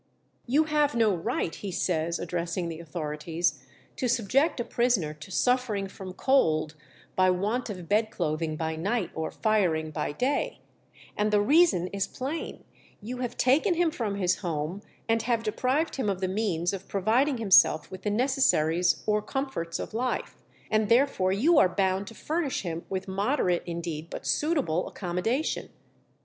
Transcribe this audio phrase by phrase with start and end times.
[0.47, 3.63] "You have no right," he says, addressing the authorities,
[3.97, 6.73] "to subject a prisoner to suffering from cold,
[7.15, 10.61] by want of bed clothing by night or firing by day;
[11.15, 12.63] and the reason is plain:
[12.99, 16.87] you have taken him from his home, and have deprived him of the means of
[16.87, 20.35] providing himself with the necessaries or comforts of life,
[20.71, 25.69] and therefore you are bound to furnish him with moderate indeed but suitable accommodation."